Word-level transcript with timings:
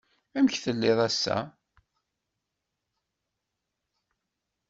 Amek 0.37 0.55
tellid 0.63 0.99
ass-a? 1.07 1.37